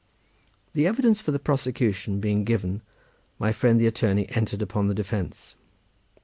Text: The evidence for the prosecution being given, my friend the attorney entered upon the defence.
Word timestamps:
The 0.73 0.87
evidence 0.87 1.21
for 1.21 1.29
the 1.29 1.37
prosecution 1.37 2.19
being 2.19 2.43
given, 2.43 2.81
my 3.37 3.51
friend 3.51 3.79
the 3.79 3.85
attorney 3.85 4.27
entered 4.29 4.63
upon 4.63 4.87
the 4.87 4.95
defence. 4.95 5.53